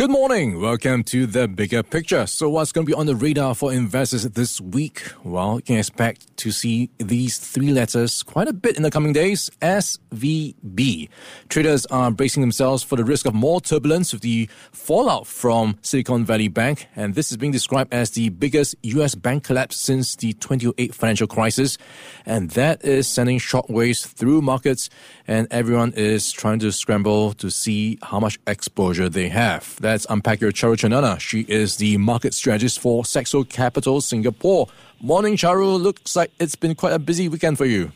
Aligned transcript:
Good 0.00 0.10
morning. 0.10 0.62
Welcome 0.62 1.04
to 1.12 1.26
the 1.26 1.46
bigger 1.46 1.82
picture. 1.82 2.26
So, 2.26 2.48
what's 2.48 2.72
going 2.72 2.86
to 2.86 2.90
be 2.90 2.94
on 2.94 3.04
the 3.04 3.14
radar 3.14 3.54
for 3.54 3.70
investors 3.70 4.22
this 4.22 4.58
week? 4.58 5.02
Well, 5.24 5.56
you 5.56 5.62
can 5.62 5.76
expect 5.76 6.34
to 6.38 6.50
see 6.52 6.88
these 6.96 7.36
three 7.36 7.70
letters 7.70 8.22
quite 8.22 8.48
a 8.48 8.54
bit 8.54 8.78
in 8.78 8.82
the 8.82 8.90
coming 8.90 9.12
days 9.12 9.50
SVB. 9.60 11.10
Traders 11.50 11.84
are 11.84 12.10
bracing 12.10 12.40
themselves 12.40 12.82
for 12.82 12.96
the 12.96 13.04
risk 13.04 13.26
of 13.26 13.34
more 13.34 13.60
turbulence 13.60 14.14
with 14.14 14.22
the 14.22 14.48
fallout 14.72 15.26
from 15.26 15.76
Silicon 15.82 16.24
Valley 16.24 16.48
Bank, 16.48 16.86
and 16.96 17.14
this 17.14 17.30
is 17.30 17.36
being 17.36 17.52
described 17.52 17.92
as 17.92 18.12
the 18.12 18.30
biggest 18.30 18.76
US 18.80 19.14
bank 19.14 19.44
collapse 19.44 19.76
since 19.76 20.16
the 20.16 20.32
2008 20.32 20.94
financial 20.94 21.26
crisis. 21.26 21.76
And 22.24 22.52
that 22.52 22.82
is 22.82 23.06
sending 23.06 23.38
shockwaves 23.38 24.06
through 24.06 24.40
markets, 24.40 24.88
and 25.28 25.46
everyone 25.50 25.92
is 25.94 26.32
trying 26.32 26.60
to 26.60 26.72
scramble 26.72 27.34
to 27.34 27.50
see 27.50 27.98
how 28.02 28.18
much 28.18 28.38
exposure 28.46 29.10
they 29.10 29.28
have. 29.28 29.76
Let's 29.90 30.06
unpack 30.08 30.40
your 30.40 30.52
Charu 30.52 30.76
Chanana. 30.76 31.18
She 31.18 31.40
is 31.48 31.78
the 31.78 31.96
market 31.96 32.32
strategist 32.32 32.78
for 32.78 33.04
Saxo 33.04 33.42
Capital 33.42 34.00
Singapore. 34.00 34.68
Morning, 35.00 35.36
Charu. 35.36 35.82
Looks 35.82 36.14
like 36.14 36.30
it's 36.38 36.54
been 36.54 36.76
quite 36.76 36.92
a 36.92 37.00
busy 37.00 37.28
weekend 37.28 37.58
for 37.58 37.64
you. 37.64 37.90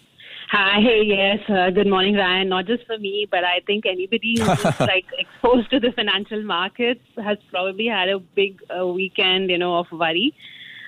Hi, 0.50 0.80
yes. 0.80 1.38
Uh, 1.48 1.70
good 1.70 1.86
morning, 1.86 2.16
Ryan. 2.16 2.48
Not 2.48 2.66
just 2.66 2.84
for 2.86 2.98
me, 2.98 3.28
but 3.30 3.44
I 3.44 3.60
think 3.64 3.86
anybody 3.86 4.40
who's 4.40 4.64
like 4.80 5.06
exposed 5.16 5.70
to 5.70 5.78
the 5.78 5.92
financial 5.92 6.42
markets 6.42 7.04
has 7.16 7.38
probably 7.48 7.86
had 7.86 8.08
a 8.08 8.18
big 8.18 8.60
uh, 8.76 8.84
weekend, 8.88 9.48
you 9.50 9.58
know, 9.58 9.78
of 9.78 9.86
worry. 9.92 10.34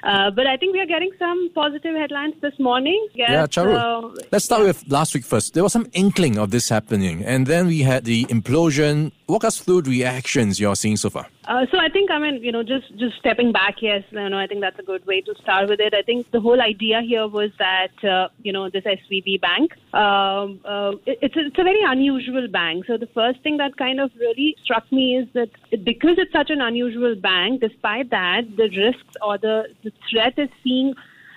Uh, 0.06 0.30
but 0.30 0.46
I 0.46 0.56
think 0.56 0.72
we 0.72 0.78
are 0.78 0.86
getting 0.86 1.10
some 1.18 1.50
positive 1.52 1.96
headlines 1.96 2.34
this 2.40 2.56
morning. 2.60 3.08
Yes, 3.14 3.30
yeah, 3.30 3.46
Charu. 3.46 3.74
Uh, 3.74 4.14
Let's 4.30 4.44
start 4.44 4.60
yeah. 4.60 4.68
with 4.68 4.84
last 4.86 5.14
week 5.14 5.24
first. 5.24 5.54
There 5.54 5.64
was 5.64 5.72
some 5.72 5.88
inkling 5.94 6.38
of 6.38 6.52
this 6.52 6.68
happening, 6.68 7.24
and 7.24 7.48
then 7.48 7.66
we 7.66 7.80
had 7.80 8.04
the 8.04 8.24
implosion. 8.26 9.10
Walk 9.26 9.42
us 9.42 9.58
through 9.58 9.82
the 9.82 9.90
reactions 9.90 10.60
you're 10.60 10.76
seeing 10.76 10.96
so 10.96 11.10
far. 11.10 11.26
Uh, 11.46 11.64
so 11.70 11.78
I 11.78 11.88
think 11.88 12.10
I 12.10 12.18
mean 12.18 12.42
you 12.42 12.50
know 12.50 12.64
just 12.64 12.94
just 12.96 13.16
stepping 13.18 13.52
back, 13.52 13.76
yes, 13.80 14.02
you 14.10 14.28
know 14.28 14.38
I 14.38 14.46
think 14.48 14.60
that's 14.62 14.78
a 14.80 14.82
good 14.82 15.06
way 15.06 15.20
to 15.20 15.34
start 15.36 15.68
with 15.68 15.78
it. 15.80 15.94
I 15.94 16.02
think 16.02 16.30
the 16.32 16.40
whole 16.40 16.60
idea 16.60 17.02
here 17.02 17.28
was 17.28 17.50
that 17.58 18.04
uh, 18.04 18.28
you 18.42 18.52
know 18.52 18.68
this 18.68 18.82
SVB 18.84 19.40
bank, 19.40 19.72
um, 19.94 20.60
uh, 20.64 20.92
it, 21.06 21.18
it's 21.22 21.36
a, 21.36 21.46
it's 21.46 21.58
a 21.58 21.62
very 21.62 21.82
unusual 21.84 22.48
bank. 22.48 22.86
So 22.86 22.96
the 22.96 23.06
first 23.06 23.40
thing 23.42 23.58
that 23.58 23.76
kind 23.76 24.00
of 24.00 24.10
really 24.18 24.56
struck 24.64 24.90
me 24.90 25.18
is 25.18 25.28
that 25.34 25.50
because 25.84 26.18
it's 26.18 26.32
such 26.32 26.50
an 26.50 26.60
unusual 26.60 27.14
bank, 27.14 27.60
despite 27.60 28.10
that, 28.10 28.56
the 28.56 28.68
risks 28.70 29.16
or 29.22 29.38
the 29.38 29.68
the 29.84 29.92
threat 30.10 30.36
is 30.38 30.48
seeing 30.64 30.94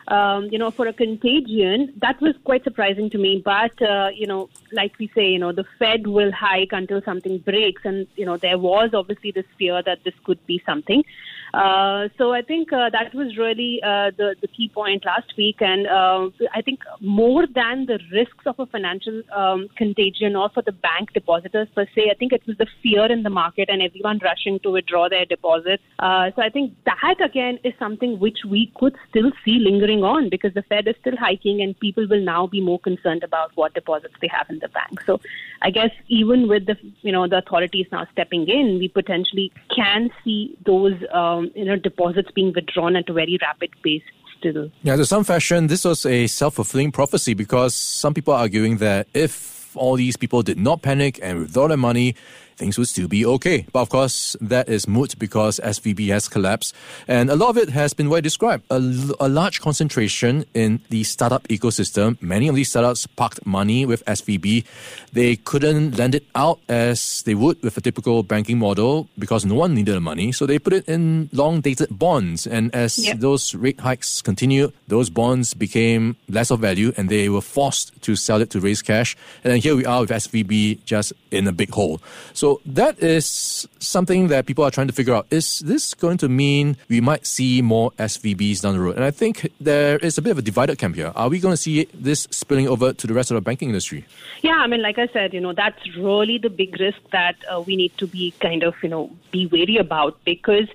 um, 0.10 0.46
you 0.52 0.58
know, 0.58 0.72
for 0.72 0.88
a 0.88 0.94
contagion, 0.94 1.94
that 2.02 2.20
was 2.20 2.36
quite 2.44 2.64
surprising 2.64 3.10
to 3.12 3.18
me. 3.18 3.42
But, 3.44 3.80
uh, 3.82 4.10
you 4.14 4.28
know, 4.28 4.50
like 4.72 4.98
we 5.00 5.12
say, 5.16 5.30
you 5.30 5.40
know, 5.40 5.52
the 5.52 5.66
Fed 5.78 6.08
will 6.08 6.32
hike 6.32 6.72
until 6.72 7.02
something 7.04 7.38
breaks. 7.40 7.84
And, 7.86 8.08
you 8.16 8.26
know, 8.26 8.38
there 8.38 8.58
was 8.58 8.90
obviously 8.94 9.32
this 9.32 9.46
fear 9.58 9.82
that 9.84 10.04
this 10.04 10.16
could 10.24 10.46
be 10.48 10.62
something. 10.66 11.04
Uh, 11.54 12.10
so 12.18 12.32
I 12.32 12.42
think 12.42 12.72
uh, 12.72 12.90
that 12.92 13.14
was 13.14 13.38
really 13.38 13.82
uh, 13.84 14.12
the, 14.18 14.36
the 14.42 14.48
key 14.48 14.70
point 14.70 15.06
last 15.06 15.34
week. 15.38 15.62
And 15.62 15.88
uh, 15.88 16.30
I 16.54 16.62
think 16.62 16.80
more 17.02 17.46
than 17.48 17.86
the 17.86 18.00
risks 18.12 18.46
of 18.46 18.60
a 18.60 18.66
financial 18.66 19.22
um, 19.36 19.68
contagion 19.76 20.36
or 20.36 20.50
for 20.50 20.62
the 20.62 20.72
bank 20.72 21.14
depositors 21.14 21.68
per 21.74 21.86
se, 21.96 22.10
I 22.12 22.16
think 22.16 22.34
it 22.34 22.46
was 22.46 22.58
the 22.58 22.68
fear 22.84 23.12
in 23.12 23.24
the 23.24 23.30
market 23.30 23.70
and 23.70 23.82
everyone 23.82 24.20
rushing 24.24 24.60
to 24.60 24.72
withdraw 24.72 25.10
their 25.10 25.26
deposits. 25.26 25.84
Uh, 25.98 26.32
so 26.36 26.42
I 26.42 26.50
think 26.50 26.74
that, 26.86 27.16
again, 27.24 27.60
is 27.64 27.74
something 27.80 28.20
which 28.20 28.40
we 28.48 28.72
could 28.76 28.96
still 29.10 29.32
see 29.44 29.60
lingering 29.60 29.99
on 30.04 30.30
because 30.30 30.54
the 30.54 30.64
Fed 30.64 30.88
is 30.88 30.96
still 31.02 31.18
hiking 31.18 31.62
and 31.62 31.80
people 31.80 32.08
will 32.08 32.22
now 32.22 32.48
be 32.48 32.62
more 32.62 32.80
concerned 32.80 33.24
about 33.24 33.52
what 33.56 33.74
deposits 33.74 34.16
they 34.22 34.28
have 34.28 34.50
in 34.50 34.60
the 34.60 34.68
bank. 34.70 35.02
So 35.06 35.20
I 35.62 35.70
guess 35.70 35.92
even 36.08 36.48
with 36.48 36.66
the, 36.66 36.78
you 37.02 37.12
know, 37.12 37.28
the 37.28 37.38
authorities 37.38 37.88
now 37.92 38.08
stepping 38.12 38.48
in, 38.48 38.80
we 38.80 38.88
potentially 38.88 39.52
can 39.76 40.10
see 40.24 40.58
those 40.66 40.94
um, 41.12 41.52
you 41.56 41.66
know 41.66 41.76
deposits 41.76 42.32
being 42.32 42.54
withdrawn 42.54 42.96
at 42.96 43.10
a 43.10 43.14
very 43.14 43.38
rapid 43.42 43.72
pace 43.84 44.04
still. 44.38 44.72
Yeah, 44.84 44.96
to 44.96 45.06
some 45.06 45.24
fashion, 45.24 45.68
this 45.68 45.86
was 45.86 46.06
a 46.06 46.28
self 46.28 46.56
fulfilling 46.56 46.92
prophecy 46.92 47.34
because 47.34 47.76
some 47.76 48.14
people 48.14 48.34
are 48.34 48.40
arguing 48.40 48.78
that 48.78 49.08
if 49.14 49.76
all 49.76 49.96
these 49.96 50.18
people 50.18 50.42
did 50.42 50.58
not 50.58 50.82
panic 50.82 51.20
and 51.22 51.40
withdraw 51.40 51.68
their 51.68 51.78
money, 51.78 52.16
things 52.60 52.78
would 52.78 52.88
still 52.88 53.08
be 53.08 53.26
okay. 53.26 53.66
But 53.72 53.82
of 53.82 53.90
course, 53.90 54.36
that 54.42 54.70
is 54.70 54.88
moot 54.88 55.18
because 55.18 55.60
SVB 55.64 56.10
has 56.10 56.28
collapsed. 56.28 56.76
And 57.08 57.30
a 57.30 57.36
lot 57.36 57.50
of 57.50 57.58
it 57.58 57.70
has 57.70 57.94
been 57.94 58.10
well 58.10 58.22
described. 58.22 58.64
A, 58.70 58.78
a 59.20 59.30
large 59.30 59.62
concentration 59.62 60.46
in 60.54 60.82
the 60.90 61.04
startup 61.04 61.48
ecosystem. 61.48 62.22
Many 62.22 62.48
of 62.50 62.56
these 62.56 62.70
startups 62.70 63.08
parked 63.08 63.46
money 63.46 63.86
with 63.86 64.04
SVB. 64.06 64.66
They 65.14 65.38
couldn't 65.38 65.98
lend 65.98 66.14
it 66.16 66.26
out 66.36 66.60
as 66.68 67.24
they 67.24 67.34
would 67.34 67.64
with 67.64 67.78
a 67.78 67.82
typical 67.82 68.22
banking 68.22 68.60
model 68.60 69.08
because 69.18 69.46
no 69.46 69.56
one 69.56 69.74
needed 69.74 69.96
the 69.96 70.02
money. 70.02 70.32
So 70.32 70.46
they 70.46 70.60
put 70.60 70.74
it 70.74 70.88
in 70.88 71.30
long 71.32 71.62
dated 71.62 71.98
bonds. 71.98 72.46
And 72.46 72.76
as 72.76 73.00
yep. 73.00 73.20
those 73.20 73.56
rate 73.56 73.80
hikes 73.80 74.22
continued, 74.22 74.74
those 74.88 75.10
bonds 75.10 75.54
became 75.54 76.18
less 76.28 76.52
of 76.52 76.60
value 76.60 76.92
and 76.98 77.08
they 77.08 77.30
were 77.30 77.42
forced 77.42 78.00
to 78.02 78.16
sell 78.16 78.42
it 78.42 78.50
to 78.52 78.60
raise 78.60 78.82
cash. 78.82 79.16
And 79.44 79.54
then 79.54 79.62
here 79.62 79.76
we 79.76 79.86
are 79.86 80.02
with 80.02 80.10
SVB 80.10 80.84
just 80.84 81.14
in 81.32 81.48
a 81.48 81.54
big 81.54 81.72
hole. 81.72 82.02
So 82.34 82.49
so 82.50 82.62
that 82.66 82.98
is 83.04 83.68
something 83.78 84.30
that 84.30 84.48
people 84.48 84.64
are 84.64 84.72
trying 84.72 84.88
to 84.88 84.94
figure 84.94 85.14
out. 85.14 85.28
Is 85.30 85.60
this 85.60 85.94
going 85.94 86.18
to 86.18 86.28
mean 86.28 86.78
we 86.88 87.00
might 87.00 87.28
see 87.28 87.62
more 87.62 87.92
SVBs 87.92 88.62
down 88.62 88.74
the 88.74 88.80
road? 88.80 88.96
And 88.96 89.04
I 89.04 89.12
think 89.12 89.52
there 89.62 90.00
is 90.00 90.18
a 90.18 90.22
bit 90.24 90.32
of 90.32 90.40
a 90.40 90.42
divided 90.42 90.80
camp 90.80 90.96
here. 90.96 91.12
Are 91.16 91.30
we 91.30 91.40
going 91.40 91.54
to 91.54 91.58
see 91.58 91.88
this 91.94 92.28
spilling 92.32 92.68
over 92.68 92.92
to 92.92 93.06
the 93.06 93.14
rest 93.14 93.30
of 93.30 93.36
the 93.36 93.42
banking 93.42 93.70
industry? 93.70 94.04
Yeah, 94.42 94.56
I 94.56 94.66
mean, 94.66 94.82
like 94.82 94.98
I 94.98 95.06
said, 95.14 95.32
you 95.32 95.40
know, 95.40 95.54
that's 95.54 95.80
really 95.96 96.40
the 96.40 96.50
big 96.50 96.80
risk 96.80 96.98
that 97.12 97.36
uh, 97.54 97.62
we 97.62 97.76
need 97.76 97.96
to 98.00 98.08
be 98.08 98.32
kind 98.40 98.64
of, 98.64 98.74
you 98.82 98.90
know, 98.90 99.12
be 99.32 99.46
wary 99.46 99.78
about 99.78 100.18
because. 100.26 100.68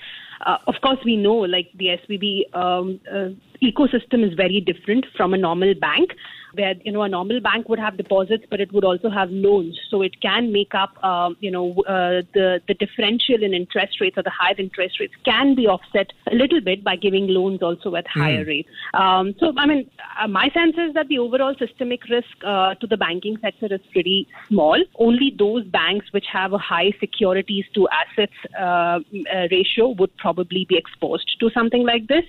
Uh, 0.44 0.58
of 0.66 0.74
course, 0.82 0.98
we 1.06 1.16
know 1.16 1.36
like 1.36 1.70
the 1.74 1.86
SVB 1.86 2.54
um, 2.54 3.00
uh, 3.10 3.30
ecosystem 3.70 4.26
is 4.26 4.34
very 4.34 4.60
different 4.60 5.06
from 5.16 5.34
a 5.34 5.38
normal 5.38 5.74
bank 5.74 6.12
where 6.54 6.74
you 6.84 6.92
know 6.92 7.02
a 7.02 7.08
normal 7.08 7.40
bank 7.40 7.68
would 7.68 7.78
have 7.78 7.96
deposits, 7.96 8.44
but 8.50 8.60
it 8.60 8.72
would 8.72 8.84
also 8.84 9.10
have 9.10 9.30
loans. 9.30 9.78
So 9.90 10.02
it 10.02 10.20
can 10.20 10.52
make 10.52 10.74
up, 10.74 11.02
um, 11.04 11.36
you 11.40 11.50
know, 11.50 11.72
uh, 11.86 12.22
the 12.32 12.60
the 12.68 12.74
differential 12.74 13.42
in 13.42 13.54
interest 13.54 14.00
rates 14.00 14.16
or 14.16 14.22
the 14.22 14.30
higher 14.30 14.54
interest 14.58 15.00
rates 15.00 15.14
can 15.24 15.54
be 15.54 15.66
offset 15.66 16.12
a 16.30 16.34
little 16.34 16.60
bit 16.60 16.84
by 16.84 16.96
giving 16.96 17.28
loans 17.28 17.62
also 17.62 17.94
at 17.96 18.06
higher 18.06 18.44
mm. 18.44 18.48
rates. 18.48 18.68
Um, 18.94 19.34
so 19.38 19.52
I 19.56 19.66
mean, 19.66 19.90
uh, 20.20 20.28
my 20.28 20.48
sense 20.50 20.76
is 20.78 20.94
that 20.94 21.08
the 21.08 21.18
overall 21.18 21.54
systemic 21.58 22.08
risk 22.08 22.44
uh, 22.44 22.74
to 22.76 22.86
the 22.86 22.96
banking 22.96 23.36
sector 23.40 23.72
is 23.74 23.80
pretty 23.92 24.28
small. 24.48 24.82
Only 24.98 25.34
those 25.38 25.64
banks 25.64 26.06
which 26.12 26.26
have 26.32 26.52
a 26.52 26.58
high 26.58 26.92
securities 27.00 27.64
to 27.74 27.88
assets 27.88 28.34
uh, 28.58 29.00
uh 29.34 29.48
ratio 29.50 29.88
would 29.88 30.16
probably 30.16 30.66
be 30.68 30.76
exposed 30.76 31.28
to 31.40 31.50
something 31.50 31.84
like 31.84 32.06
this. 32.06 32.24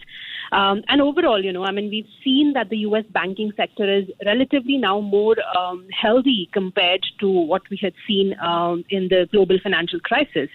Um, 0.51 0.83
and 0.87 1.01
overall, 1.01 1.43
you 1.43 1.51
know, 1.51 1.63
I 1.63 1.71
mean, 1.71 1.89
we've 1.89 2.07
seen 2.23 2.53
that 2.53 2.69
the 2.69 2.77
U.S. 2.79 3.05
banking 3.11 3.51
sector 3.55 3.91
is 3.91 4.05
relatively 4.25 4.77
now 4.77 4.99
more 4.99 5.35
um, 5.57 5.87
healthy 5.89 6.49
compared 6.53 7.05
to 7.19 7.29
what 7.29 7.63
we 7.69 7.77
had 7.81 7.93
seen 8.07 8.35
um, 8.39 8.83
in 8.89 9.07
the 9.09 9.27
global 9.31 9.57
financial 9.61 9.99
crisis. 9.99 10.49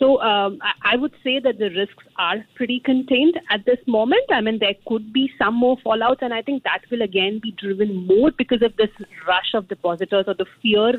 So 0.00 0.18
um, 0.22 0.58
I 0.82 0.96
would 0.96 1.12
say 1.22 1.40
that 1.40 1.58
the 1.58 1.68
risks 1.68 2.04
are 2.16 2.36
pretty 2.54 2.80
contained 2.80 3.38
at 3.50 3.66
this 3.66 3.78
moment. 3.86 4.24
I 4.30 4.40
mean, 4.40 4.58
there 4.58 4.74
could 4.86 5.12
be 5.12 5.30
some 5.36 5.54
more 5.54 5.76
fallout, 5.84 6.22
and 6.22 6.32
I 6.32 6.40
think 6.40 6.62
that 6.64 6.80
will 6.90 7.02
again 7.02 7.38
be 7.38 7.50
driven 7.52 8.06
more 8.06 8.30
because 8.30 8.62
of 8.62 8.74
this 8.78 8.88
rush 9.28 9.52
of 9.52 9.68
depositors 9.68 10.24
or 10.26 10.32
the 10.32 10.46
fear 10.62 10.94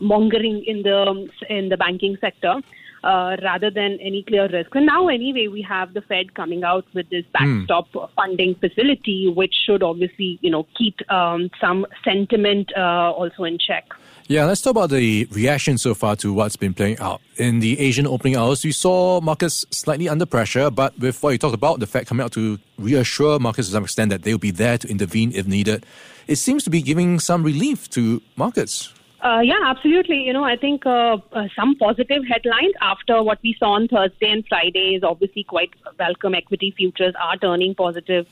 mongering 0.00 0.64
in 0.66 0.82
the 0.82 1.30
in 1.48 1.70
the 1.70 1.78
banking 1.78 2.18
sector 2.20 2.60
uh, 3.02 3.36
rather 3.42 3.70
than 3.70 3.98
any 4.00 4.22
clear 4.22 4.48
risk. 4.48 4.74
And 4.74 4.86
now, 4.86 5.08
anyway, 5.08 5.48
we 5.48 5.62
have 5.62 5.94
the 5.94 6.02
Fed 6.02 6.34
coming 6.34 6.64
out 6.64 6.86
with 6.94 7.08
this 7.10 7.24
backstop 7.32 7.90
mm. 7.92 8.08
funding 8.14 8.54
facility, 8.56 9.32
which 9.34 9.54
should 9.66 9.82
obviously, 9.82 10.38
you 10.40 10.50
know, 10.50 10.66
keep 10.76 10.98
um, 11.10 11.50
some 11.60 11.86
sentiment 12.04 12.72
uh, 12.76 13.12
also 13.12 13.44
in 13.44 13.58
check. 13.58 13.84
Yeah, 14.28 14.44
let's 14.44 14.60
talk 14.60 14.70
about 14.70 14.90
the 14.90 15.26
reaction 15.32 15.78
so 15.78 15.94
far 15.94 16.16
to 16.16 16.32
what's 16.32 16.56
been 16.56 16.74
playing 16.74 16.98
out. 17.00 17.20
In 17.36 17.60
the 17.60 17.78
Asian 17.80 18.06
opening 18.06 18.36
hours, 18.36 18.64
we 18.64 18.72
saw 18.72 19.20
markets 19.20 19.66
slightly 19.70 20.08
under 20.08 20.24
pressure, 20.24 20.70
but 20.70 20.98
with 20.98 21.22
what 21.22 21.30
you 21.30 21.38
talked 21.38 21.54
about, 21.54 21.80
the 21.80 21.86
Fed 21.86 22.06
coming 22.06 22.24
out 22.24 22.32
to 22.32 22.58
reassure 22.78 23.38
markets 23.38 23.68
to 23.68 23.72
some 23.72 23.84
extent 23.84 24.10
that 24.10 24.22
they'll 24.22 24.38
be 24.38 24.52
there 24.52 24.78
to 24.78 24.88
intervene 24.88 25.32
if 25.34 25.46
needed, 25.46 25.84
it 26.28 26.36
seems 26.36 26.62
to 26.64 26.70
be 26.70 26.80
giving 26.82 27.18
some 27.18 27.42
relief 27.42 27.90
to 27.90 28.22
markets. 28.36 28.94
Uh, 29.22 29.40
yeah, 29.40 29.60
absolutely. 29.66 30.16
You 30.16 30.32
know, 30.32 30.42
I 30.42 30.56
think 30.56 30.84
uh, 30.84 31.18
uh, 31.32 31.46
some 31.54 31.76
positive 31.76 32.24
headlines 32.28 32.74
after 32.80 33.22
what 33.22 33.38
we 33.44 33.54
saw 33.56 33.74
on 33.74 33.86
Thursday 33.86 34.28
and 34.28 34.44
Friday 34.48 34.96
is 34.96 35.04
obviously 35.04 35.44
quite 35.44 35.70
welcome. 35.96 36.34
Equity 36.34 36.74
futures 36.76 37.14
are 37.22 37.36
turning 37.36 37.76
positive 37.76 38.26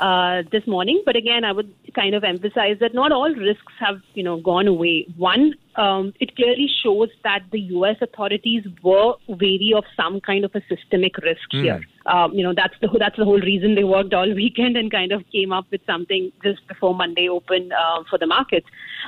uh, 0.00 0.42
this 0.50 0.66
morning. 0.66 1.00
But 1.06 1.14
again, 1.14 1.44
I 1.44 1.52
would 1.52 1.72
kind 1.94 2.16
of 2.16 2.24
emphasize 2.24 2.78
that 2.80 2.92
not 2.92 3.12
all 3.12 3.32
risks 3.32 3.72
have, 3.78 4.00
you 4.14 4.24
know, 4.24 4.38
gone 4.38 4.66
away. 4.66 5.06
One 5.16 5.54
um, 5.76 6.12
it 6.20 6.34
clearly 6.36 6.68
shows 6.82 7.08
that 7.22 7.44
the 7.50 7.60
U.S. 7.60 7.96
authorities 8.00 8.64
were 8.82 9.14
wary 9.28 9.72
of 9.74 9.84
some 9.96 10.20
kind 10.20 10.44
of 10.44 10.54
a 10.54 10.62
systemic 10.68 11.16
risk 11.18 11.50
mm. 11.52 11.62
here. 11.62 11.80
Um, 12.06 12.32
you 12.32 12.42
know, 12.42 12.54
that's 12.54 12.74
the 12.80 12.88
that's 12.98 13.16
the 13.16 13.24
whole 13.24 13.40
reason 13.40 13.74
they 13.74 13.84
worked 13.84 14.14
all 14.14 14.32
weekend 14.42 14.76
and 14.76 14.90
kind 14.90 15.12
of 15.12 15.22
came 15.30 15.52
up 15.52 15.66
with 15.70 15.80
something 15.86 16.32
just 16.42 16.66
before 16.68 16.94
Monday 16.94 17.28
open 17.28 17.72
uh, 17.72 18.02
for 18.08 18.18
the 18.18 18.26
markets. 18.26 18.66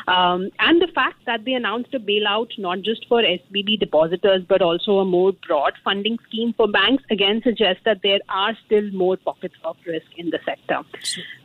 Um, 0.08 0.50
and 0.58 0.80
the 0.82 0.88
fact 0.94 1.24
that 1.26 1.44
they 1.44 1.52
announced 1.52 1.94
a 1.94 1.98
bailout 1.98 2.50
not 2.58 2.82
just 2.82 3.06
for 3.08 3.22
SVB 3.22 3.78
depositors 3.78 4.42
but 4.48 4.62
also 4.62 4.98
a 4.98 5.04
more 5.04 5.32
broad 5.46 5.72
funding 5.82 6.18
scheme 6.28 6.52
for 6.56 6.68
banks 6.68 7.04
again 7.10 7.40
suggests 7.44 7.82
that 7.84 8.00
there 8.02 8.20
are 8.28 8.56
still 8.66 8.90
more 8.90 9.16
pockets 9.16 9.54
of 9.64 9.76
risk 9.86 10.06
in 10.16 10.30
the 10.30 10.38
sector. 10.44 10.80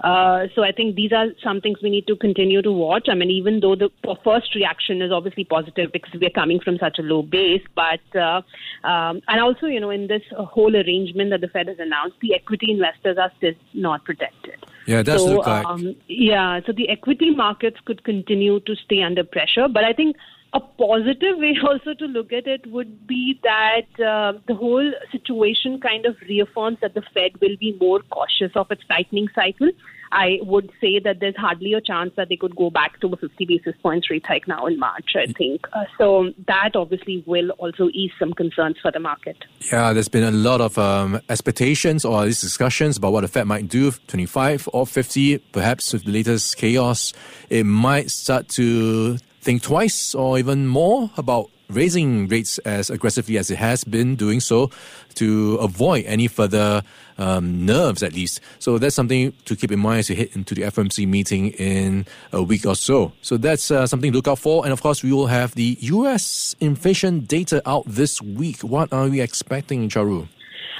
Uh, 0.03 0.47
so 0.55 0.63
I 0.63 0.71
think 0.71 0.95
these 0.95 1.11
are 1.11 1.27
some 1.43 1.61
things 1.61 1.79
we 1.81 1.89
need 1.89 2.07
to 2.07 2.15
continue 2.15 2.61
to 2.61 2.71
watch. 2.71 3.07
I 3.09 3.15
mean, 3.15 3.29
even 3.31 3.59
though 3.59 3.75
the 3.75 3.89
first 4.23 4.55
reaction 4.55 5.01
is 5.01 5.11
obviously 5.11 5.43
positive 5.43 5.91
because 5.91 6.13
we're 6.19 6.29
coming 6.29 6.59
from 6.59 6.77
such 6.77 6.99
a 6.99 7.01
low 7.01 7.21
base, 7.21 7.63
but 7.75 8.01
uh, 8.15 8.41
um, 8.83 9.21
and 9.27 9.41
also 9.41 9.67
you 9.67 9.79
know 9.79 9.89
in 9.89 10.07
this 10.07 10.23
whole 10.37 10.75
arrangement 10.75 11.29
that 11.31 11.38
the 11.39 11.47
Fed 11.47 11.67
has 11.67 11.79
announced, 11.79 12.17
the 12.21 12.33
equity 12.35 12.71
investors 12.71 13.17
are 13.17 13.31
still 13.37 13.53
not 13.73 14.03
protected. 14.05 14.55
Yeah, 14.85 15.03
that's 15.03 15.21
so, 15.21 15.35
look 15.35 15.47
like. 15.47 15.65
Um, 15.65 15.95
yeah, 16.07 16.59
so 16.65 16.71
the 16.71 16.89
equity 16.89 17.31
markets 17.31 17.77
could 17.85 18.03
continue 18.03 18.59
to 18.61 18.75
stay 18.75 19.01
under 19.01 19.23
pressure, 19.23 19.67
but 19.67 19.83
I 19.83 19.93
think 19.93 20.15
a 20.53 20.59
positive 20.59 21.37
way 21.37 21.55
also 21.63 21.93
to 21.93 22.05
look 22.05 22.33
at 22.33 22.47
it 22.47 22.65
would 22.67 23.07
be 23.07 23.39
that 23.43 24.03
uh, 24.03 24.33
the 24.47 24.55
whole 24.55 24.91
situation 25.11 25.79
kind 25.79 26.05
of 26.05 26.15
reaffirms 26.27 26.77
that 26.81 26.93
the 26.93 27.03
Fed 27.13 27.39
will 27.41 27.57
be 27.59 27.77
more 27.79 27.99
cautious 28.09 28.51
of 28.55 28.71
its 28.71 28.81
tightening 28.87 29.27
cycle. 29.35 29.69
I 30.11 30.39
would 30.41 30.71
say 30.81 30.99
that 30.99 31.19
there's 31.19 31.35
hardly 31.35 31.73
a 31.73 31.81
chance 31.81 32.11
that 32.15 32.29
they 32.29 32.35
could 32.35 32.55
go 32.55 32.69
back 32.69 32.99
to 33.01 33.07
a 33.07 33.17
50 33.17 33.45
basis 33.45 33.75
points 33.81 34.09
rate 34.09 34.25
hike 34.25 34.47
now 34.47 34.65
in 34.65 34.79
March, 34.79 35.11
I 35.15 35.31
think. 35.33 35.67
Uh, 35.73 35.85
so 35.97 36.33
that 36.47 36.75
obviously 36.75 37.23
will 37.27 37.51
also 37.51 37.89
ease 37.93 38.11
some 38.19 38.33
concerns 38.33 38.77
for 38.81 38.91
the 38.91 38.99
market. 38.99 39.37
Yeah, 39.71 39.93
there's 39.93 40.09
been 40.09 40.23
a 40.23 40.31
lot 40.31 40.61
of 40.61 40.77
um, 40.77 41.21
expectations 41.29 42.05
or 42.05 42.25
these 42.25 42.41
discussions 42.41 42.97
about 42.97 43.13
what 43.13 43.21
the 43.21 43.27
Fed 43.27 43.45
might 43.45 43.67
do, 43.67 43.91
25 44.07 44.69
or 44.73 44.87
50. 44.87 45.37
Perhaps 45.51 45.93
with 45.93 46.05
the 46.05 46.11
latest 46.11 46.57
chaos, 46.57 47.13
it 47.49 47.65
might 47.65 48.09
start 48.09 48.47
to 48.49 49.17
think 49.41 49.61
twice 49.61 50.13
or 50.15 50.37
even 50.37 50.67
more 50.67 51.11
about 51.17 51.49
raising 51.69 52.27
rates 52.27 52.57
as 52.59 52.89
aggressively 52.89 53.37
as 53.37 53.49
it 53.49 53.57
has 53.57 53.83
been 53.83 54.15
doing 54.15 54.39
so 54.39 54.69
to 55.15 55.55
avoid 55.57 56.05
any 56.05 56.27
further 56.27 56.81
um, 57.17 57.65
nerves, 57.65 58.01
at 58.01 58.13
least. 58.13 58.39
So 58.59 58.77
that's 58.77 58.95
something 58.95 59.33
to 59.45 59.55
keep 59.55 59.71
in 59.71 59.79
mind 59.79 59.99
as 59.99 60.09
you 60.09 60.15
head 60.15 60.29
into 60.33 60.55
the 60.55 60.63
FOMC 60.63 61.07
meeting 61.07 61.49
in 61.51 62.05
a 62.31 62.41
week 62.41 62.65
or 62.65 62.75
so. 62.75 63.11
So 63.21 63.37
that's 63.37 63.71
uh, 63.71 63.85
something 63.85 64.11
to 64.11 64.17
look 64.17 64.27
out 64.27 64.39
for. 64.39 64.63
And 64.63 64.73
of 64.73 64.81
course, 64.81 65.03
we 65.03 65.11
will 65.11 65.27
have 65.27 65.53
the 65.55 65.77
US 65.81 66.55
inflation 66.59 67.21
data 67.21 67.61
out 67.69 67.83
this 67.85 68.21
week. 68.21 68.61
What 68.61 68.91
are 68.91 69.07
we 69.07 69.21
expecting, 69.21 69.89
Charu? 69.89 70.27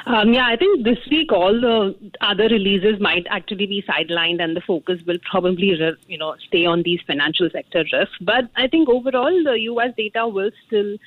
Um, 0.06 0.34
yeah, 0.34 0.48
I 0.48 0.56
think 0.56 0.84
this 0.84 1.00
week 1.10 1.31
all 1.31 1.54
the 1.54 1.96
other 2.22 2.48
releases 2.48 3.00
might 3.00 3.28
actually 3.30 3.66
be 3.66 3.84
sidelined, 3.84 4.42
and 4.42 4.56
the 4.56 4.62
focus 4.62 5.01
will 5.06 5.19
probably, 5.30 5.68
you 6.07 6.18
know, 6.18 6.36
stay 6.48 6.66
on 6.66 6.84
these 6.84 7.00
financial 7.06 7.50
sector 7.51 7.84
risks. 7.92 8.16
But 8.22 8.50
I 8.56 8.68
think 8.68 8.90
overall, 8.90 9.44
the 9.44 9.60
U.S. 9.62 9.94
data 9.98 10.28
will 10.28 10.51
still. 10.68 10.98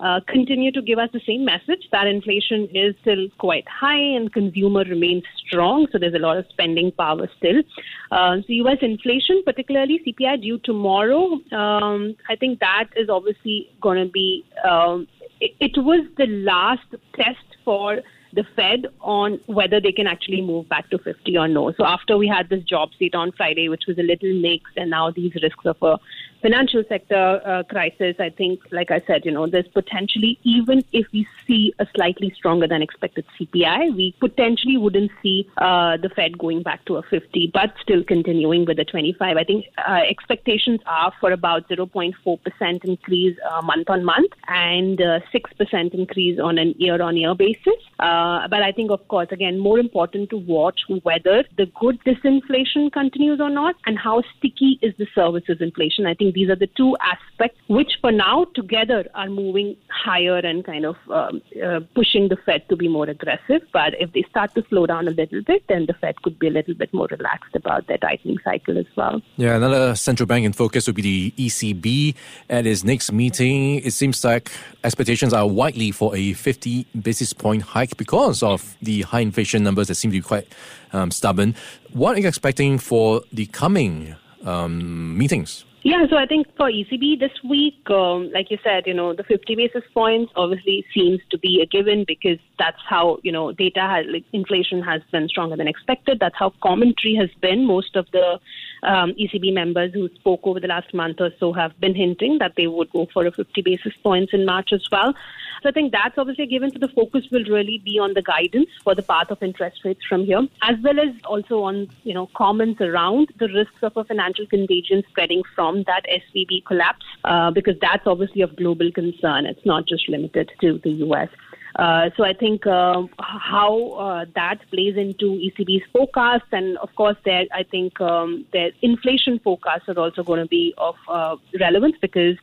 Uh, 0.00 0.18
continue 0.26 0.72
to 0.72 0.82
give 0.82 0.98
us 0.98 1.08
the 1.12 1.20
same 1.24 1.44
message 1.44 1.86
that 1.92 2.08
inflation 2.08 2.66
is 2.74 2.92
still 3.02 3.28
quite 3.38 3.64
high 3.68 4.00
and 4.00 4.32
consumer 4.32 4.82
remains 4.82 5.22
strong. 5.46 5.86
So 5.92 5.98
there's 5.98 6.14
a 6.14 6.18
lot 6.18 6.38
of 6.38 6.46
spending 6.48 6.90
power 6.90 7.28
still. 7.36 7.62
Uh, 8.10 8.38
so 8.38 8.46
U.S. 8.48 8.78
inflation, 8.82 9.44
particularly 9.44 10.02
CPI 10.04 10.42
due 10.42 10.58
tomorrow, 10.58 11.38
um, 11.52 12.16
I 12.28 12.34
think 12.34 12.58
that 12.58 12.88
is 12.96 13.08
obviously 13.08 13.70
going 13.80 14.04
to 14.04 14.10
be. 14.10 14.44
Um, 14.68 15.06
it, 15.40 15.54
it 15.60 15.78
was 15.80 16.04
the 16.16 16.26
last 16.26 16.88
test 17.14 17.46
for 17.64 18.02
the 18.32 18.44
Fed 18.56 18.86
on 19.00 19.40
whether 19.46 19.80
they 19.80 19.92
can 19.92 20.06
actually 20.06 20.40
move 20.40 20.68
back 20.68 20.88
to 20.90 20.98
50 20.98 21.36
or 21.36 21.48
no. 21.48 21.72
So 21.72 21.84
after 21.84 22.16
we 22.16 22.28
had 22.28 22.48
this 22.48 22.62
job 22.64 22.90
seat 22.98 23.14
on 23.14 23.32
Friday, 23.32 23.68
which 23.68 23.84
was 23.86 23.98
a 23.98 24.02
little 24.02 24.32
mixed, 24.40 24.76
and 24.76 24.90
now 24.90 25.10
these 25.10 25.34
risks 25.34 25.64
of 25.66 25.76
a 25.82 25.98
financial 26.42 26.82
sector 26.88 27.40
uh, 27.44 27.62
crisis, 27.62 28.16
I 28.18 28.30
think, 28.30 28.60
like 28.72 28.90
I 28.90 29.00
said, 29.06 29.24
you 29.24 29.30
know, 29.30 29.46
there's 29.46 29.68
potentially, 29.68 30.38
even 30.42 30.84
if 30.92 31.06
we 31.12 31.26
see 31.46 31.72
a 31.78 31.86
slightly 31.94 32.32
stronger 32.36 32.66
than 32.66 32.82
expected 32.82 33.24
CPI, 33.38 33.94
we 33.94 34.14
potentially 34.20 34.76
wouldn't 34.76 35.12
see 35.22 35.48
uh, 35.58 35.96
the 35.96 36.10
Fed 36.10 36.38
going 36.38 36.62
back 36.62 36.84
to 36.86 36.96
a 36.96 37.02
50, 37.02 37.50
but 37.54 37.72
still 37.80 38.02
continuing 38.02 38.64
with 38.64 38.78
a 38.78 38.84
25. 38.84 39.36
I 39.36 39.44
think 39.44 39.66
uh, 39.78 40.00
expectations 40.08 40.80
are 40.86 41.12
for 41.20 41.32
about 41.32 41.68
0.4% 41.68 42.84
increase 42.84 43.38
uh, 43.50 43.62
month 43.62 43.88
on 43.88 44.04
month 44.04 44.32
and 44.48 44.98
6% 44.98 45.24
uh, 45.32 45.96
increase 45.96 46.40
on 46.40 46.58
an 46.58 46.74
year 46.78 47.00
on 47.00 47.16
year 47.16 47.34
basis. 47.34 47.80
Uh, 48.00 48.48
but 48.48 48.62
I 48.62 48.72
think, 48.72 48.90
of 48.90 49.06
course, 49.08 49.28
again, 49.30 49.58
more 49.58 49.78
important 49.78 50.30
to 50.30 50.36
watch 50.36 50.80
whether 51.02 51.44
the 51.56 51.66
good 51.80 52.00
disinflation 52.04 52.92
continues 52.92 53.40
or 53.40 53.50
not 53.50 53.76
and 53.86 53.98
how 53.98 54.22
sticky 54.36 54.78
is 54.82 54.92
the 54.98 55.06
services 55.14 55.58
inflation. 55.60 56.06
I 56.06 56.14
think 56.14 56.31
these 56.32 56.48
are 56.48 56.56
the 56.56 56.66
two 56.66 56.96
aspects 57.00 57.60
which, 57.68 57.92
for 58.00 58.12
now, 58.12 58.46
together 58.54 59.06
are 59.14 59.28
moving 59.28 59.76
higher 59.88 60.38
and 60.38 60.64
kind 60.64 60.84
of 60.84 60.96
um, 61.10 61.42
uh, 61.64 61.80
pushing 61.94 62.28
the 62.28 62.36
Fed 62.36 62.68
to 62.68 62.76
be 62.76 62.88
more 62.88 63.08
aggressive. 63.08 63.62
But 63.72 63.94
if 64.00 64.12
they 64.12 64.24
start 64.30 64.54
to 64.54 64.64
slow 64.68 64.86
down 64.86 65.08
a 65.08 65.10
little 65.10 65.42
bit, 65.42 65.64
then 65.68 65.86
the 65.86 65.94
Fed 65.94 66.20
could 66.22 66.38
be 66.38 66.48
a 66.48 66.50
little 66.50 66.74
bit 66.74 66.92
more 66.92 67.08
relaxed 67.10 67.54
about 67.54 67.86
their 67.86 67.98
tightening 67.98 68.38
cycle 68.44 68.78
as 68.78 68.86
well. 68.96 69.22
Yeah, 69.36 69.56
another 69.56 69.94
central 69.94 70.26
bank 70.26 70.44
in 70.44 70.52
focus 70.52 70.86
would 70.86 70.96
be 70.96 71.02
the 71.02 71.46
ECB 71.46 72.14
at 72.50 72.66
its 72.66 72.84
next 72.84 73.12
meeting. 73.12 73.76
It 73.76 73.92
seems 73.92 74.24
like 74.24 74.50
expectations 74.84 75.32
are 75.32 75.46
widely 75.46 75.90
for 75.92 76.14
a 76.16 76.32
50 76.32 76.86
basis 77.00 77.32
point 77.32 77.62
hike 77.62 77.96
because 77.96 78.42
of 78.42 78.76
the 78.82 79.02
high 79.02 79.20
inflation 79.20 79.62
numbers 79.62 79.88
that 79.88 79.94
seem 79.94 80.10
to 80.10 80.18
be 80.18 80.22
quite 80.22 80.46
um, 80.92 81.10
stubborn. 81.10 81.54
What 81.92 82.16
are 82.16 82.20
you 82.20 82.28
expecting 82.28 82.78
for 82.78 83.22
the 83.32 83.46
coming 83.46 84.16
um, 84.44 85.16
meetings? 85.16 85.64
Yeah, 85.84 86.06
so 86.08 86.16
I 86.16 86.26
think 86.26 86.46
for 86.56 86.70
ECB 86.70 87.18
this 87.18 87.32
week, 87.42 87.90
um, 87.90 88.30
like 88.32 88.52
you 88.52 88.58
said, 88.62 88.84
you 88.86 88.94
know, 88.94 89.14
the 89.14 89.24
50 89.24 89.56
basis 89.56 89.82
points 89.92 90.32
obviously 90.36 90.84
seems 90.94 91.20
to 91.30 91.38
be 91.38 91.60
a 91.60 91.66
given 91.66 92.04
because 92.06 92.38
that's 92.56 92.78
how, 92.88 93.18
you 93.24 93.32
know, 93.32 93.50
data 93.50 93.80
has, 93.80 94.06
like, 94.08 94.24
inflation 94.32 94.80
has 94.80 95.02
been 95.10 95.28
stronger 95.28 95.56
than 95.56 95.66
expected. 95.66 96.18
That's 96.20 96.36
how 96.38 96.52
commentary 96.62 97.16
has 97.16 97.30
been. 97.40 97.66
Most 97.66 97.96
of 97.96 98.06
the 98.12 98.38
um, 98.82 99.12
ECB 99.14 99.52
members 99.52 99.92
who 99.92 100.08
spoke 100.14 100.40
over 100.44 100.60
the 100.60 100.66
last 100.66 100.92
month 100.92 101.20
or 101.20 101.30
so 101.38 101.52
have 101.52 101.78
been 101.80 101.94
hinting 101.94 102.38
that 102.38 102.54
they 102.56 102.66
would 102.66 102.90
go 102.92 103.06
for 103.12 103.26
a 103.26 103.32
50 103.32 103.62
basis 103.62 103.92
points 104.02 104.32
in 104.32 104.44
March 104.44 104.72
as 104.72 104.84
well. 104.90 105.14
So 105.62 105.68
I 105.68 105.72
think 105.72 105.92
that's 105.92 106.18
obviously 106.18 106.46
given. 106.46 106.72
So 106.72 106.78
the 106.78 106.88
focus 106.88 107.24
will 107.30 107.44
really 107.44 107.80
be 107.84 107.98
on 107.98 108.14
the 108.14 108.22
guidance 108.22 108.68
for 108.82 108.94
the 108.94 109.02
path 109.02 109.30
of 109.30 109.42
interest 109.42 109.84
rates 109.84 110.04
from 110.08 110.24
here, 110.24 110.42
as 110.62 110.76
well 110.82 110.98
as 110.98 111.14
also 111.24 111.62
on 111.62 111.88
you 112.02 112.14
know 112.14 112.28
comments 112.34 112.80
around 112.80 113.28
the 113.38 113.48
risks 113.48 113.82
of 113.82 113.96
a 113.96 114.04
financial 114.04 114.46
contagion 114.46 115.04
spreading 115.08 115.42
from 115.54 115.84
that 115.84 116.04
SVB 116.10 116.64
collapse, 116.64 117.06
uh, 117.24 117.50
because 117.52 117.76
that's 117.80 118.06
obviously 118.06 118.42
of 118.42 118.56
global 118.56 118.90
concern. 118.90 119.46
It's 119.46 119.64
not 119.64 119.86
just 119.86 120.08
limited 120.08 120.50
to 120.60 120.78
the 120.82 120.90
U.S. 121.06 121.28
Uh, 121.76 122.10
so 122.16 122.24
I 122.24 122.34
think 122.34 122.66
uh, 122.66 123.02
how 123.18 123.92
uh, 123.92 124.24
that 124.34 124.58
plays 124.70 124.96
into 124.96 125.40
ECB's 125.40 125.84
forecast, 125.92 126.44
and 126.52 126.76
of 126.78 126.94
course, 126.96 127.16
there 127.24 127.44
I 127.52 127.62
think 127.62 128.00
um, 128.00 128.44
their 128.52 128.72
inflation 128.82 129.38
forecasts 129.38 129.88
are 129.88 129.98
also 129.98 130.22
going 130.22 130.40
to 130.40 130.48
be 130.48 130.74
of 130.76 130.96
uh, 131.08 131.36
relevance 131.58 131.96
because 132.00 132.36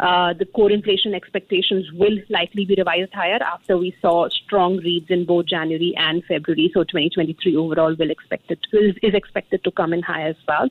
uh, 0.00 0.32
the 0.32 0.46
core 0.46 0.70
inflation 0.70 1.14
expectations 1.14 1.92
will 1.92 2.16
likely 2.30 2.64
be 2.64 2.74
revised 2.74 3.12
higher 3.12 3.38
after 3.42 3.76
we 3.76 3.94
saw 4.00 4.28
strong 4.30 4.78
reads 4.78 5.10
in 5.10 5.26
both 5.26 5.44
January 5.44 5.92
and 5.98 6.24
February. 6.24 6.70
So 6.72 6.84
2023 6.84 7.54
overall 7.56 7.94
will 7.94 8.10
expected 8.10 8.58
is, 8.72 8.94
is 9.02 9.12
expected 9.12 9.62
to 9.64 9.70
come 9.70 9.92
in 9.92 10.00
higher 10.00 10.28
as 10.28 10.36
well. 10.48 10.70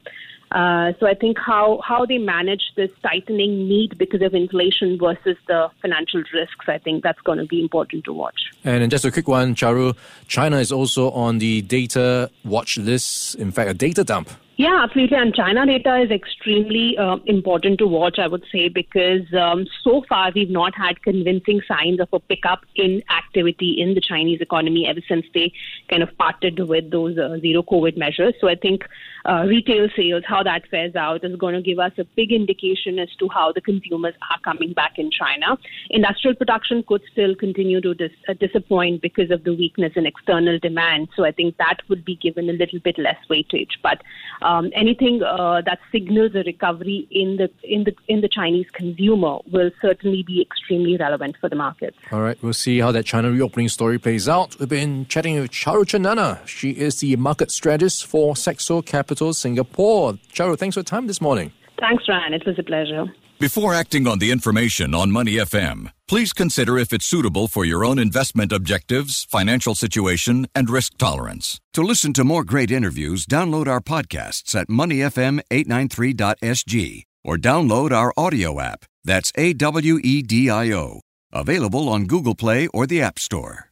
Uh, 0.51 0.93
so 0.99 1.07
I 1.07 1.13
think 1.13 1.37
how, 1.37 1.79
how 1.83 2.05
they 2.05 2.17
manage 2.17 2.71
this 2.75 2.91
tightening 3.03 3.67
need 3.67 3.97
because 3.97 4.21
of 4.21 4.33
inflation 4.33 4.97
versus 4.97 5.37
the 5.47 5.69
financial 5.81 6.23
risks, 6.33 6.65
I 6.67 6.79
think 6.79 7.03
that's 7.03 7.21
going 7.21 7.37
to 7.37 7.45
be 7.45 7.61
important 7.61 8.05
to 8.05 8.13
watch. 8.13 8.49
And 8.63 8.89
just 8.89 9.05
a 9.05 9.11
quick 9.11 9.27
one, 9.27 9.55
Charu, 9.55 9.95
China 10.27 10.57
is 10.57 10.71
also 10.71 11.11
on 11.11 11.37
the 11.37 11.61
data 11.61 12.31
watch 12.43 12.77
list. 12.77 13.35
In 13.35 13.51
fact, 13.51 13.69
a 13.69 13.73
data 13.73 14.03
dump 14.03 14.29
yeah, 14.59 14.81
absolutely. 14.83 15.15
And 15.15 15.33
China 15.33 15.65
data 15.65 16.01
is 16.01 16.11
extremely 16.11 16.97
uh, 16.97 17.15
important 17.27 17.79
to 17.79 17.87
watch, 17.87 18.19
I 18.19 18.27
would 18.27 18.43
say, 18.51 18.67
because 18.67 19.33
um, 19.33 19.65
so 19.85 20.03
far 20.09 20.33
we've 20.35 20.49
not 20.49 20.75
had 20.75 21.01
convincing 21.01 21.61
signs 21.65 22.01
of 22.01 22.09
a 22.11 22.19
pickup 22.19 22.65
in 22.75 23.01
activity 23.09 23.77
in 23.79 23.93
the 23.93 24.01
Chinese 24.01 24.41
economy 24.41 24.85
ever 24.85 24.99
since 25.07 25.25
they 25.33 25.53
kind 25.89 26.03
of 26.03 26.09
parted 26.17 26.59
with 26.59 26.91
those 26.91 27.17
uh, 27.17 27.39
zero 27.39 27.63
COVID 27.63 27.95
measures. 27.95 28.33
So 28.41 28.49
I 28.49 28.55
think 28.55 28.83
uh, 29.23 29.45
retail 29.47 29.87
sales, 29.95 30.23
how 30.27 30.38
how 30.39 30.43
that 30.43 30.67
fares 30.69 30.95
out 30.95 31.23
is 31.23 31.35
going 31.35 31.55
to 31.55 31.61
give 31.61 31.79
us 31.79 31.91
a 31.97 32.03
big 32.15 32.31
indication 32.31 32.97
as 32.99 33.09
to 33.19 33.27
how 33.29 33.51
the 33.51 33.61
consumers 33.61 34.13
are 34.31 34.39
coming 34.43 34.73
back 34.73 34.93
in 34.97 35.11
China. 35.11 35.57
Industrial 35.89 36.35
production 36.35 36.83
could 36.87 37.01
still 37.11 37.35
continue 37.35 37.81
to 37.81 37.93
dis- 37.93 38.11
uh, 38.27 38.33
disappoint 38.33 39.01
because 39.01 39.31
of 39.31 39.43
the 39.43 39.53
weakness 39.53 39.93
in 39.95 40.05
external 40.05 40.57
demand. 40.59 41.09
So 41.15 41.25
I 41.25 41.31
think 41.31 41.57
that 41.57 41.77
would 41.89 42.05
be 42.05 42.15
given 42.15 42.49
a 42.49 42.53
little 42.53 42.79
bit 42.79 42.97
less 42.97 43.17
weightage. 43.29 43.71
But 43.83 44.01
um, 44.41 44.71
anything 44.73 45.21
uh, 45.23 45.61
that 45.65 45.79
signals 45.91 46.35
a 46.35 46.43
recovery 46.43 47.07
in 47.11 47.37
the 47.37 47.49
in 47.63 47.83
the 47.83 47.93
in 48.07 48.21
the 48.21 48.29
Chinese 48.29 48.67
consumer 48.71 49.39
will 49.51 49.71
certainly 49.81 50.23
be 50.23 50.41
extremely 50.41 50.95
relevant 50.97 51.35
for 51.41 51.49
the 51.49 51.55
market. 51.55 51.95
All 52.11 52.21
right, 52.21 52.41
we'll 52.41 52.53
see 52.53 52.79
how 52.79 52.91
that 52.93 53.05
China 53.05 53.29
reopening 53.31 53.67
story 53.67 53.99
plays 53.99 54.29
out. 54.29 54.57
We've 54.59 54.69
been 54.69 55.05
chatting 55.07 55.39
with 55.39 55.51
Charu 55.51 55.83
Chanana. 55.83 56.45
She 56.47 56.71
is 56.71 56.99
the 57.01 57.15
market 57.17 57.51
strategist 57.51 58.05
for 58.05 58.35
Saxo 58.35 58.81
Capital 58.81 59.33
Singapore. 59.33 60.17
Charu, 60.39 60.57
thanks 60.57 60.75
for 60.75 60.79
your 60.79 60.85
time 60.85 61.07
this 61.07 61.19
morning. 61.19 61.51
Thanks, 61.79 62.07
Ryan. 62.07 62.33
It 62.33 62.45
was 62.45 62.57
a 62.57 62.63
pleasure. 62.63 63.07
Before 63.39 63.73
acting 63.73 64.07
on 64.07 64.19
the 64.19 64.31
information 64.31 64.95
on 64.95 65.11
Money 65.11 65.33
FM, 65.33 65.91
please 66.07 66.31
consider 66.31 66.77
if 66.77 66.93
it's 66.93 67.05
suitable 67.05 67.49
for 67.49 67.65
your 67.65 67.83
own 67.83 67.99
investment 67.99 68.53
objectives, 68.53 69.25
financial 69.25 69.75
situation, 69.75 70.47
and 70.55 70.69
risk 70.69 70.97
tolerance. 70.97 71.59
To 71.73 71.81
listen 71.81 72.13
to 72.13 72.23
more 72.23 72.45
great 72.45 72.71
interviews, 72.71 73.25
download 73.25 73.67
our 73.67 73.81
podcasts 73.81 74.55
at 74.55 74.69
moneyfm893.sg 74.69 77.03
or 77.25 77.37
download 77.37 77.91
our 77.91 78.13
audio 78.15 78.61
app. 78.61 78.85
That's 79.03 79.33
A 79.35 79.51
W 79.53 79.99
E 80.01 80.21
D 80.21 80.49
I 80.49 80.71
O. 80.71 81.01
Available 81.33 81.89
on 81.89 82.05
Google 82.05 82.35
Play 82.35 82.67
or 82.67 82.87
the 82.87 83.01
App 83.01 83.19
Store. 83.19 83.68